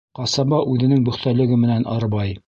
Ҡасаба 0.19 0.61
үҙенең 0.71 1.03
бөхтәлеге 1.09 1.59
менән 1.65 1.87
арбай. 1.97 2.35